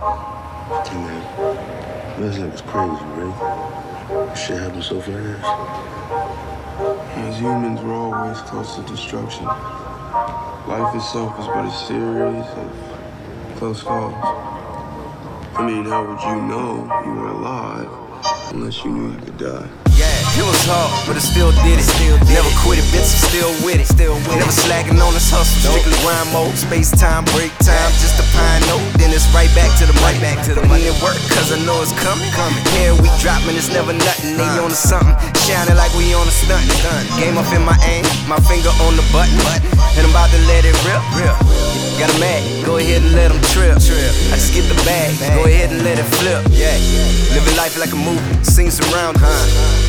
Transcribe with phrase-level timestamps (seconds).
[0.00, 1.22] Man,
[2.20, 4.38] last night was crazy, right?
[4.38, 5.44] Shit happened so fast.
[7.18, 9.44] As humans, we're always close to destruction.
[9.44, 14.14] Life itself is but a series of close calls.
[15.56, 17.90] I mean, how would you know you were alive
[18.52, 19.87] unless you knew you could die?
[19.98, 21.82] Yeah, it was hard, but I still did it.
[21.82, 23.90] Still did Never quit it, bitch, I'm still with it.
[23.90, 25.58] Still with Never slacking on this hustle.
[25.58, 28.86] Strictly grind mode, space time, break time, just a pine note.
[28.94, 30.22] Then it's right back to the money.
[30.22, 30.86] Back to the money.
[30.86, 32.30] It work, cause I know it's coming.
[32.30, 32.62] coming.
[32.78, 34.38] Yeah, we dropping, it's never nothing.
[34.38, 34.62] They uh.
[34.62, 36.62] on to something, shining like we on a stunt.
[37.18, 39.34] Game up in my aim, my finger on the button.
[39.98, 41.02] And I'm about to let it rip.
[41.18, 41.34] rip.
[41.98, 43.74] Got a mad, go ahead and let them trip.
[43.82, 44.14] trip.
[44.30, 45.18] I just get the bag,
[45.68, 46.44] go ahead and let it flip.
[46.50, 46.76] Yeah,
[47.34, 49.28] living life like a movie, scenes around, huh?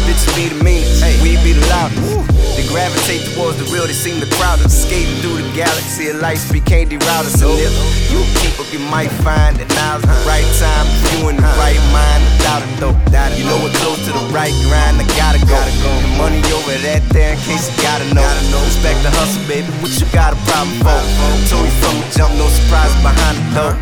[0.06, 2.28] Bitches be the meanest, we be the loudest.
[2.56, 4.74] They gravitate towards the real, they seem to crowd us.
[4.84, 7.40] Skating through the galaxy of light speed can't derail us.
[7.40, 7.72] So if
[8.12, 10.86] you keep up, you might find that now's the right time.
[11.16, 12.98] You in the right mind, without it though.
[13.40, 15.56] You know we're close to the right grind, I gotta go.
[15.56, 18.26] The money over that there in case you gotta know.
[18.68, 21.00] Respect the hustle, baby, what you got a problem for?
[21.48, 21.79] Told you the
[22.16, 23.74] jump, no surprise behind the door.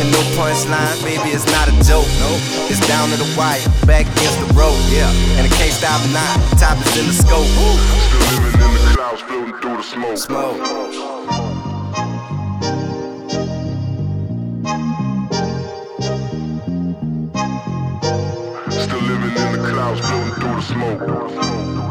[0.00, 2.08] And no punchline, baby, it's not a joke.
[2.20, 2.30] No,
[2.70, 5.10] it's down to the wire, back against the road, yeah.
[5.36, 7.46] And it can't stop now, top is in the scope.
[7.46, 10.18] Still living in the clouds, floating through the smoke.
[10.18, 10.56] Smoke.
[18.70, 21.89] Still living in the clouds, floating through the smoke.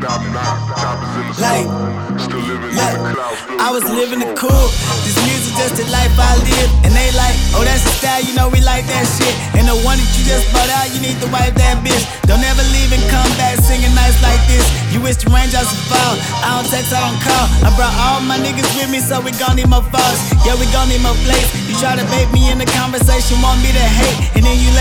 [0.00, 2.20] Like, smoke.
[2.20, 4.66] Still living in Look, the clouds, floating I was living the cool.
[5.04, 6.70] This music just the life I live.
[6.88, 9.34] And they like, oh, that's the style, you know we like that shit.
[9.52, 12.08] And the one that you just brought out, you need to wipe that bitch.
[12.24, 14.64] Don't ever leave and come back singing nice like this.
[14.88, 16.14] You wish the raindrops would fall.
[16.40, 17.46] I don't text, I don't call.
[17.60, 20.18] I brought all my niggas with me, so we gon' need more foes.
[20.44, 21.52] Yeah, we gon' need more plates.
[21.68, 24.40] You try to bait me in the conversation, want me to hate.
[24.40, 24.71] And then you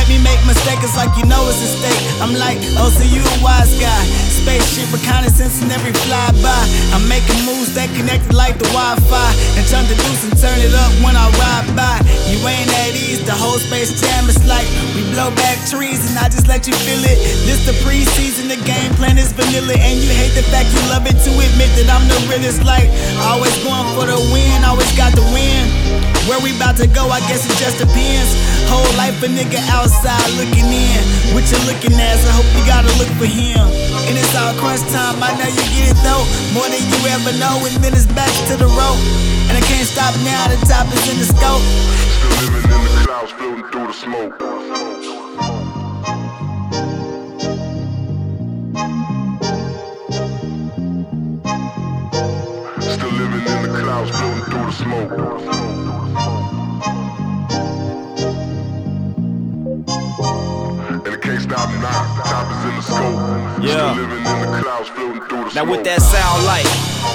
[4.96, 6.60] reconnaissance and every flyby.
[6.96, 9.30] I'm making moves that connected like the Wi-Fi.
[9.60, 11.98] And turn the deuce and turn it up when I ride by.
[12.32, 14.66] You ain't at ease, the whole space jam is like
[14.96, 17.18] we blow back trees and I just let you feel it.
[17.46, 19.74] This the preseason, the game plan is vanilla.
[19.74, 22.62] And you hate the fact you love it to admit that I'm the realest.
[22.62, 22.86] Like,
[23.26, 25.66] always going for the win, always got the win.
[26.30, 28.30] Where we about to go, I guess it just depends.
[28.70, 31.02] Whole life a nigga outside looking in.
[31.34, 33.66] What you looking at, so I hope you gotta look for him.
[34.06, 36.24] And it's all crunch time, I know you get it though.
[36.54, 39.02] More than you ever know, and then it's back to the road.
[39.50, 41.66] And I can't stop now, the top is in the scope.
[42.38, 45.01] Still living in the clouds, floating through the smoke.
[54.72, 55.12] The smoke.
[60.88, 62.24] And it can't stop now.
[62.24, 63.64] Top is in the scope.
[63.64, 63.94] Yeah.
[63.94, 65.68] Still living in the clouds, floating through the Now smoke.
[65.70, 66.68] what that sound like?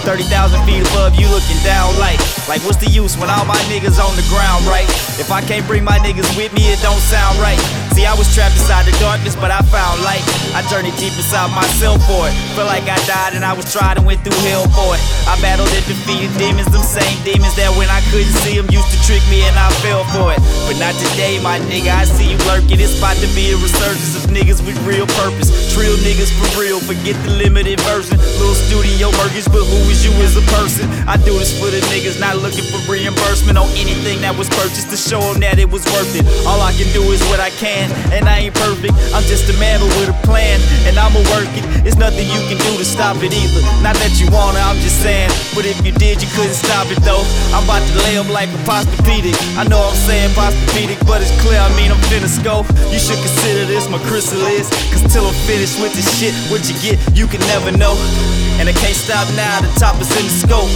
[0.02, 3.98] 30,000 feet above you looking down like Like what's the use when all my niggas
[3.98, 4.86] on the ground, right?
[5.18, 7.58] If I can't bring my niggas with me, it don't sound right
[7.94, 10.22] See, I was trapped inside the darkness, but I found light
[10.54, 13.98] I journeyed deep inside myself for it Feel like I died and I was tried
[13.98, 17.90] and went through hell for it I battled and defeated demons, same demons That when
[17.90, 20.94] I couldn't see them used to trick me and I fell for it But not
[20.94, 24.62] today, my nigga, I see you lurking It's about to be a resurgence of niggas
[24.62, 29.66] with real purpose Trill niggas for real, forget the limited version Little studio burgers, but
[29.66, 30.86] who is you as a person?
[31.08, 34.90] I do this for the niggas, not looking for reimbursement on anything that was purchased
[34.90, 36.24] to show them that it was worth it.
[36.46, 38.94] All I can do is what I can, and I ain't perfect.
[39.14, 41.64] I'm just a man, with a plan, and I'ma work it.
[41.86, 42.65] It's nothing you can do
[42.96, 43.60] stop it either.
[43.84, 45.28] Not that you wanna, I'm just saying.
[45.52, 47.20] But if you did, you couldn't stop it though.
[47.52, 49.36] I'm about to lay up like a postopedic.
[49.60, 52.64] I know I'm saying postopedic, but it's clear, I mean I'm finna scope.
[52.88, 54.72] You should consider this my chrysalis.
[54.88, 57.92] Cause till I'm finished with this shit, what you get, you can never know.
[58.56, 60.72] And I can't stop now, the top is in the scope.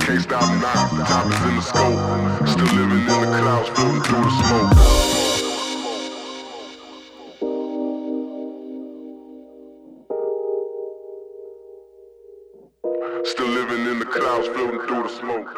[0.00, 1.04] Can't stop now.
[1.04, 1.98] Time is in the scope.
[2.48, 4.72] Still living in the clouds, floating through the smoke.
[13.26, 15.50] Still living in the clouds, floating through the smoke.